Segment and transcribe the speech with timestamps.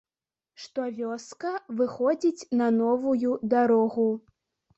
[0.61, 1.51] Што вёска
[1.81, 4.09] выходзіць на новую дарогу.